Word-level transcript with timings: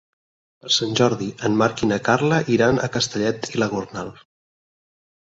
Per 0.63 0.69
Sant 0.75 0.93
Jordi 0.99 1.25
en 1.49 1.57
Marc 1.61 1.83
i 1.87 1.89
na 1.91 1.99
Carla 2.07 2.39
iran 2.53 2.79
a 2.79 2.89
Castellet 2.95 3.51
i 3.57 3.61
la 3.61 3.67
Gornal. 3.75 4.09